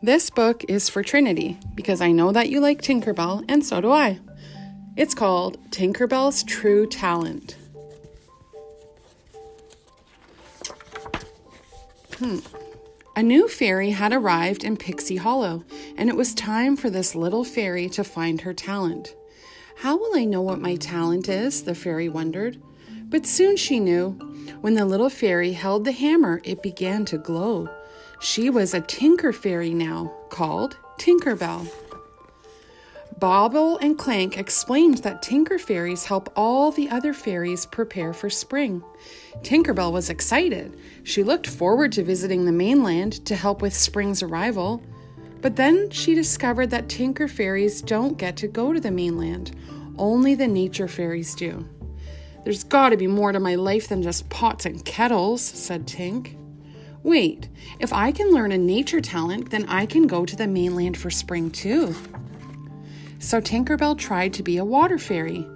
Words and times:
This 0.00 0.30
book 0.30 0.64
is 0.68 0.88
for 0.88 1.02
Trinity 1.02 1.58
because 1.74 2.00
I 2.00 2.12
know 2.12 2.30
that 2.30 2.50
you 2.50 2.60
like 2.60 2.80
Tinkerbell 2.80 3.44
and 3.48 3.64
so 3.64 3.80
do 3.80 3.90
I. 3.90 4.20
It's 4.96 5.12
called 5.12 5.58
Tinkerbell's 5.70 6.44
True 6.44 6.86
Talent. 6.86 7.56
Hmm. 12.18 12.38
A 13.16 13.22
new 13.24 13.48
fairy 13.48 13.90
had 13.90 14.12
arrived 14.12 14.62
in 14.62 14.76
Pixie 14.76 15.16
Hollow, 15.16 15.64
and 15.96 16.08
it 16.08 16.16
was 16.16 16.32
time 16.32 16.76
for 16.76 16.90
this 16.90 17.16
little 17.16 17.42
fairy 17.42 17.88
to 17.88 18.04
find 18.04 18.40
her 18.42 18.54
talent. 18.54 19.16
How 19.78 19.96
will 19.96 20.16
I 20.16 20.24
know 20.24 20.42
what 20.42 20.60
my 20.60 20.76
talent 20.76 21.28
is? 21.28 21.64
the 21.64 21.74
fairy 21.74 22.08
wondered. 22.08 22.62
But 23.08 23.26
soon 23.26 23.56
she 23.56 23.80
knew. 23.80 24.10
When 24.60 24.74
the 24.74 24.84
little 24.84 25.10
fairy 25.10 25.52
held 25.52 25.84
the 25.84 25.92
hammer, 25.92 26.40
it 26.44 26.62
began 26.62 27.04
to 27.06 27.18
glow. 27.18 27.68
She 28.20 28.50
was 28.50 28.74
a 28.74 28.80
tinker 28.80 29.32
fairy 29.32 29.72
now, 29.72 30.12
called 30.28 30.76
Tinkerbell. 30.98 31.68
Bobble 33.20 33.78
and 33.78 33.98
Clank 33.98 34.38
explained 34.38 34.98
that 34.98 35.22
tinker 35.22 35.58
fairies 35.58 36.04
help 36.04 36.32
all 36.36 36.70
the 36.70 36.88
other 36.88 37.12
fairies 37.12 37.66
prepare 37.66 38.12
for 38.12 38.30
spring. 38.30 38.82
Tinkerbell 39.42 39.92
was 39.92 40.10
excited. 40.10 40.78
She 41.02 41.24
looked 41.24 41.46
forward 41.46 41.92
to 41.92 42.04
visiting 42.04 42.44
the 42.44 42.52
mainland 42.52 43.24
to 43.26 43.34
help 43.34 43.60
with 43.60 43.74
spring's 43.74 44.22
arrival. 44.22 44.82
But 45.40 45.56
then 45.56 45.90
she 45.90 46.14
discovered 46.14 46.70
that 46.70 46.88
tinker 46.88 47.28
fairies 47.28 47.82
don't 47.82 48.18
get 48.18 48.36
to 48.38 48.48
go 48.48 48.72
to 48.72 48.80
the 48.80 48.90
mainland, 48.90 49.54
only 49.96 50.34
the 50.34 50.48
nature 50.48 50.88
fairies 50.88 51.34
do. 51.34 51.68
There's 52.44 52.64
got 52.64 52.90
to 52.90 52.96
be 52.96 53.06
more 53.06 53.32
to 53.32 53.40
my 53.40 53.56
life 53.56 53.88
than 53.88 54.02
just 54.02 54.28
pots 54.30 54.64
and 54.64 54.84
kettles, 54.84 55.42
said 55.42 55.86
Tink. 55.86 56.36
Wait, 57.02 57.48
if 57.78 57.92
I 57.92 58.12
can 58.12 58.30
learn 58.30 58.52
a 58.52 58.58
nature 58.58 59.00
talent, 59.00 59.50
then 59.50 59.66
I 59.68 59.86
can 59.86 60.06
go 60.06 60.24
to 60.24 60.36
the 60.36 60.46
mainland 60.46 60.96
for 60.96 61.10
spring 61.10 61.50
too. 61.50 61.94
So 63.18 63.40
Tinkerbell 63.40 63.98
tried 63.98 64.32
to 64.34 64.42
be 64.42 64.58
a 64.58 64.64
water 64.64 64.98
fairy. 64.98 65.46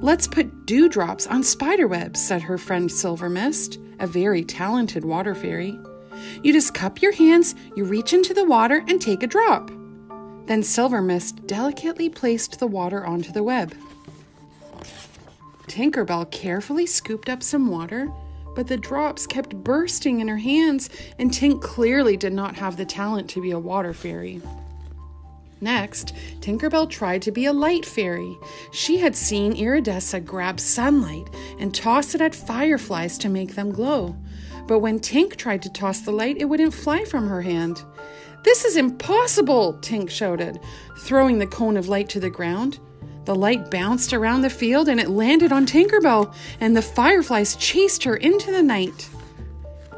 Let's 0.00 0.26
put 0.26 0.66
dewdrops 0.66 1.26
on 1.26 1.42
spiderwebs, 1.42 2.20
said 2.20 2.42
her 2.42 2.58
friend 2.58 2.90
Silver 2.90 3.30
Mist, 3.30 3.78
a 3.98 4.06
very 4.06 4.44
talented 4.44 5.04
water 5.04 5.34
fairy. 5.34 5.78
You 6.42 6.52
just 6.52 6.74
cup 6.74 7.00
your 7.00 7.12
hands, 7.12 7.54
you 7.76 7.84
reach 7.84 8.12
into 8.12 8.34
the 8.34 8.44
water, 8.44 8.84
and 8.88 9.00
take 9.00 9.22
a 9.22 9.26
drop. 9.26 9.70
Then 10.46 10.62
Silver 10.62 11.00
Mist 11.00 11.46
delicately 11.46 12.08
placed 12.10 12.58
the 12.58 12.66
water 12.66 13.04
onto 13.06 13.32
the 13.32 13.42
web. 13.42 13.74
Tinkerbell 15.66 16.30
carefully 16.30 16.86
scooped 16.86 17.28
up 17.28 17.42
some 17.42 17.68
water 17.68 18.12
but 18.54 18.66
the 18.66 18.76
drops 18.76 19.26
kept 19.26 19.54
bursting 19.54 20.20
in 20.20 20.28
her 20.28 20.38
hands, 20.38 20.90
and 21.18 21.30
Tink 21.30 21.62
clearly 21.62 22.16
did 22.16 22.32
not 22.32 22.56
have 22.56 22.76
the 22.76 22.84
talent 22.84 23.28
to 23.30 23.42
be 23.42 23.50
a 23.50 23.58
water 23.58 23.92
fairy. 23.92 24.40
Next, 25.60 26.14
Tinkerbell 26.40 26.90
tried 26.90 27.22
to 27.22 27.32
be 27.32 27.46
a 27.46 27.52
light 27.52 27.86
fairy. 27.86 28.36
She 28.72 28.98
had 28.98 29.16
seen 29.16 29.54
Iridessa 29.54 30.22
grab 30.22 30.60
sunlight 30.60 31.28
and 31.58 31.74
toss 31.74 32.14
it 32.14 32.20
at 32.20 32.34
fireflies 32.34 33.16
to 33.18 33.28
make 33.28 33.54
them 33.54 33.72
glow. 33.72 34.16
But 34.66 34.80
when 34.80 35.00
Tink 35.00 35.36
tried 35.36 35.62
to 35.62 35.72
toss 35.72 36.00
the 36.00 36.12
light, 36.12 36.36
it 36.38 36.46
wouldn't 36.46 36.74
fly 36.74 37.04
from 37.04 37.28
her 37.28 37.42
hand. 37.42 37.82
This 38.44 38.66
is 38.66 38.76
impossible, 38.76 39.78
Tink 39.80 40.10
shouted, 40.10 40.60
throwing 40.98 41.38
the 41.38 41.46
cone 41.46 41.78
of 41.78 41.88
light 41.88 42.10
to 42.10 42.20
the 42.20 42.28
ground. 42.28 42.78
The 43.24 43.34
light 43.34 43.70
bounced 43.70 44.12
around 44.12 44.42
the 44.42 44.50
field 44.50 44.88
and 44.88 45.00
it 45.00 45.08
landed 45.08 45.52
on 45.52 45.66
Tinkerbell, 45.66 46.34
and 46.60 46.76
the 46.76 46.82
fireflies 46.82 47.56
chased 47.56 48.04
her 48.04 48.16
into 48.16 48.50
the 48.50 48.62
night. 48.62 49.08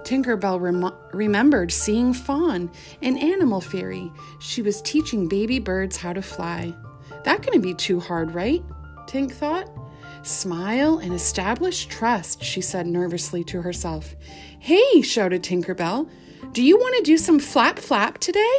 Tinkerbell 0.05 0.61
rem- 0.61 0.95
remembered 1.13 1.73
seeing 1.73 2.13
Fawn, 2.13 2.71
an 3.03 3.19
animal 3.19 3.61
fairy. 3.61 4.13
She 4.39 4.63
was 4.63 4.81
teaching 4.83 5.27
baby 5.27 5.59
birds 5.59 5.97
how 5.97 6.13
to 6.13 6.23
fly. 6.23 6.73
That 7.25 7.42
couldn't 7.42 7.63
be 7.63 7.75
too 7.75 7.98
hard, 7.98 8.33
right? 8.33 8.63
Tink 9.09 9.33
thought. 9.33 9.69
Smile 10.23 10.98
and 10.98 11.13
establish 11.13 11.86
trust, 11.86 12.42
she 12.42 12.61
said 12.61 12.86
nervously 12.86 13.42
to 13.45 13.63
herself. 13.63 14.15
Hey, 14.61 15.03
shouted 15.03 15.42
Tinkerbell, 15.42 16.09
do 16.53 16.63
you 16.63 16.77
want 16.77 16.97
to 16.97 17.03
do 17.03 17.19
some 17.19 17.41
flap 17.41 17.79
flap 17.81 18.19
today? 18.19 18.59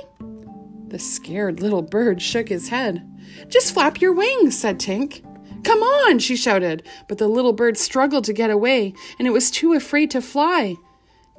The 0.87 0.99
scared 0.99 1.61
little 1.61 1.81
bird 1.81 2.21
shook 2.21 2.49
his 2.49 2.69
head. 2.69 3.09
Just 3.49 3.73
flap 3.73 4.01
your 4.01 4.13
wings, 4.13 4.57
said 4.57 4.79
Tink. 4.79 5.23
Come 5.63 5.79
on, 5.79 6.19
she 6.19 6.35
shouted, 6.35 6.83
but 7.07 7.17
the 7.17 7.27
little 7.27 7.53
bird 7.53 7.77
struggled 7.77 8.23
to 8.25 8.33
get 8.33 8.49
away, 8.49 8.93
and 9.19 9.27
it 9.27 9.31
was 9.31 9.51
too 9.51 9.73
afraid 9.73 10.11
to 10.11 10.21
fly. 10.21 10.75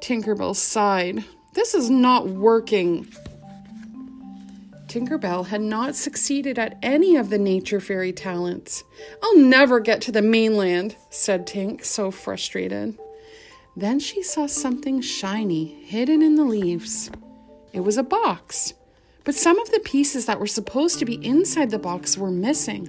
Tinkerbell 0.00 0.54
sighed. 0.54 1.24
This 1.54 1.74
is 1.74 1.90
not 1.90 2.28
working. 2.28 3.08
Tinkerbell 4.86 5.46
had 5.46 5.60
not 5.60 5.94
succeeded 5.94 6.58
at 6.58 6.78
any 6.82 7.16
of 7.16 7.30
the 7.30 7.38
nature 7.38 7.80
fairy 7.80 8.12
talents. 8.12 8.84
I'll 9.22 9.38
never 9.38 9.80
get 9.80 10.00
to 10.02 10.12
the 10.12 10.22
mainland, 10.22 10.96
said 11.10 11.46
Tink, 11.46 11.84
so 11.84 12.10
frustrated. 12.10 12.98
Then 13.76 14.00
she 14.00 14.22
saw 14.22 14.46
something 14.46 15.00
shiny 15.00 15.84
hidden 15.84 16.22
in 16.22 16.36
the 16.36 16.44
leaves. 16.44 17.10
It 17.72 17.80
was 17.80 17.96
a 17.96 18.02
box 18.02 18.74
but 19.28 19.34
some 19.34 19.58
of 19.58 19.70
the 19.70 19.80
pieces 19.80 20.24
that 20.24 20.40
were 20.40 20.46
supposed 20.46 20.98
to 20.98 21.04
be 21.04 21.22
inside 21.22 21.70
the 21.70 21.78
box 21.78 22.16
were 22.16 22.30
missing. 22.30 22.88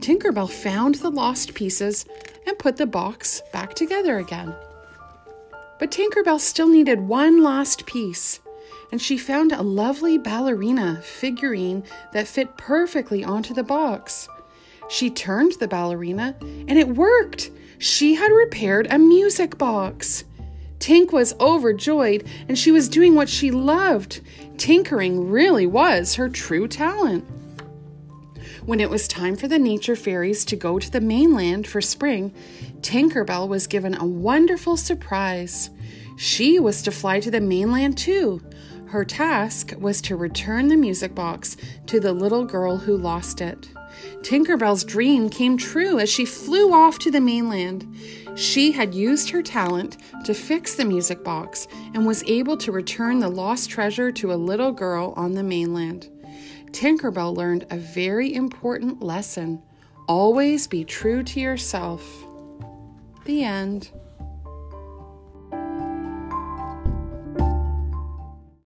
Tinkerbell 0.00 0.50
found 0.50 0.96
the 0.96 1.08
lost 1.08 1.54
pieces 1.54 2.04
and 2.46 2.58
put 2.58 2.76
the 2.76 2.84
box 2.84 3.40
back 3.50 3.72
together 3.72 4.18
again. 4.18 4.54
But 5.78 5.90
Tinkerbell 5.90 6.38
still 6.38 6.68
needed 6.68 7.00
one 7.00 7.42
last 7.42 7.86
piece, 7.86 8.40
and 8.92 9.00
she 9.00 9.16
found 9.16 9.52
a 9.52 9.62
lovely 9.62 10.18
ballerina 10.18 11.00
figurine 11.02 11.82
that 12.12 12.28
fit 12.28 12.58
perfectly 12.58 13.24
onto 13.24 13.54
the 13.54 13.62
box. 13.62 14.28
She 14.90 15.08
turned 15.08 15.52
the 15.52 15.66
ballerina, 15.66 16.36
and 16.42 16.78
it 16.78 16.88
worked. 16.88 17.50
She 17.78 18.16
had 18.16 18.32
repaired 18.32 18.86
a 18.90 18.98
music 18.98 19.56
box. 19.56 20.24
Tink 20.84 21.12
was 21.12 21.34
overjoyed, 21.40 22.28
and 22.46 22.58
she 22.58 22.70
was 22.70 22.90
doing 22.90 23.14
what 23.14 23.30
she 23.30 23.50
loved. 23.50 24.20
Tinkering 24.58 25.30
really 25.30 25.66
was 25.66 26.16
her 26.16 26.28
true 26.28 26.68
talent. 26.68 27.24
When 28.66 28.80
it 28.80 28.90
was 28.90 29.08
time 29.08 29.34
for 29.34 29.48
the 29.48 29.58
nature 29.58 29.96
fairies 29.96 30.44
to 30.44 30.56
go 30.56 30.78
to 30.78 30.90
the 30.90 31.00
mainland 31.00 31.66
for 31.66 31.80
spring, 31.80 32.34
Tinkerbell 32.82 33.48
was 33.48 33.66
given 33.66 33.94
a 33.94 34.04
wonderful 34.04 34.76
surprise. 34.76 35.70
She 36.18 36.58
was 36.58 36.82
to 36.82 36.92
fly 36.92 37.18
to 37.20 37.30
the 37.30 37.40
mainland 37.40 37.96
too. 37.96 38.42
Her 38.88 39.06
task 39.06 39.72
was 39.78 40.02
to 40.02 40.16
return 40.16 40.68
the 40.68 40.76
music 40.76 41.14
box 41.14 41.56
to 41.86 41.98
the 41.98 42.12
little 42.12 42.44
girl 42.44 42.76
who 42.76 42.98
lost 42.98 43.40
it. 43.40 43.70
Tinkerbell's 44.22 44.84
dream 44.84 45.28
came 45.28 45.56
true 45.56 45.98
as 45.98 46.10
she 46.10 46.24
flew 46.24 46.72
off 46.72 46.98
to 47.00 47.10
the 47.10 47.20
mainland. 47.20 47.96
She 48.34 48.72
had 48.72 48.94
used 48.94 49.30
her 49.30 49.42
talent 49.42 49.98
to 50.24 50.34
fix 50.34 50.74
the 50.74 50.84
music 50.84 51.22
box 51.22 51.68
and 51.94 52.06
was 52.06 52.24
able 52.24 52.56
to 52.58 52.72
return 52.72 53.20
the 53.20 53.28
lost 53.28 53.70
treasure 53.70 54.10
to 54.12 54.32
a 54.32 54.34
little 54.34 54.72
girl 54.72 55.14
on 55.16 55.32
the 55.32 55.42
mainland. 55.42 56.08
Tinkerbell 56.72 57.36
learned 57.36 57.66
a 57.70 57.76
very 57.76 58.34
important 58.34 59.02
lesson 59.02 59.62
always 60.08 60.66
be 60.66 60.84
true 60.84 61.22
to 61.22 61.40
yourself. 61.40 62.26
The 63.24 63.42
end. 63.44 63.90